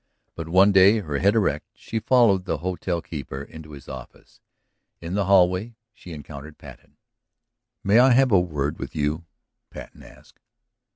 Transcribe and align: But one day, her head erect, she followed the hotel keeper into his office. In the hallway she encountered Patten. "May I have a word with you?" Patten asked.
But 0.33 0.49
one 0.49 0.71
day, 0.71 0.97
her 1.01 1.19
head 1.19 1.35
erect, 1.35 1.67
she 1.75 1.99
followed 1.99 2.45
the 2.45 2.57
hotel 2.65 3.03
keeper 3.03 3.43
into 3.43 3.73
his 3.73 3.87
office. 3.87 4.41
In 4.99 5.13
the 5.13 5.25
hallway 5.25 5.75
she 5.93 6.11
encountered 6.11 6.57
Patten. 6.57 6.97
"May 7.83 7.99
I 7.99 8.13
have 8.13 8.31
a 8.31 8.39
word 8.39 8.79
with 8.79 8.95
you?" 8.95 9.25
Patten 9.69 10.01
asked. 10.01 10.39